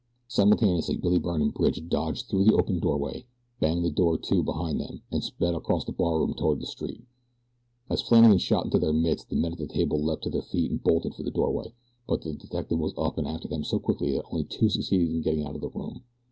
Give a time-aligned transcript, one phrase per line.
[0.27, 3.23] Simultaneously Billy Byrne and Bridge dodged through the open doorway,
[3.59, 7.03] banged the door to behind them, and sped across the barroom toward the street.
[7.87, 10.71] As Flannagan shot into their midst the men at the table leaped to their feet
[10.71, 11.75] and bolted for the doorway;
[12.07, 15.21] but the detective was up and after them so quickly that only two succeeded in
[15.21, 16.01] getting out of the room.